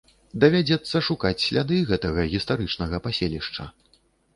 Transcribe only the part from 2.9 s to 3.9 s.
паселішча.